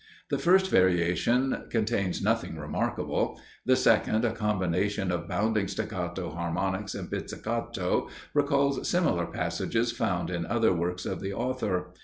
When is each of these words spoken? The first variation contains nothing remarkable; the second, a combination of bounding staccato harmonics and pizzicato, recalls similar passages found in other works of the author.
The 0.31 0.39
first 0.39 0.71
variation 0.71 1.65
contains 1.69 2.23
nothing 2.23 2.57
remarkable; 2.57 3.39
the 3.67 3.75
second, 3.75 4.25
a 4.25 4.31
combination 4.33 5.11
of 5.11 5.27
bounding 5.27 5.67
staccato 5.67 6.31
harmonics 6.31 6.95
and 6.95 7.07
pizzicato, 7.07 8.09
recalls 8.33 8.89
similar 8.89 9.27
passages 9.27 9.91
found 9.91 10.31
in 10.31 10.47
other 10.47 10.73
works 10.73 11.05
of 11.05 11.19
the 11.21 11.33
author. 11.33 11.93